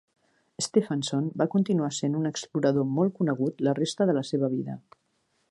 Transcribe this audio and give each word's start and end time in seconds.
Stefansson 0.67 1.27
va 1.41 1.47
continuar 1.55 1.89
sent 1.97 2.15
un 2.21 2.25
explorador 2.31 2.89
molt 2.95 3.17
conegut 3.21 3.63
la 3.69 3.77
resta 3.83 4.09
de 4.13 4.17
la 4.21 4.27
seva 4.33 4.51
vida. 4.57 4.81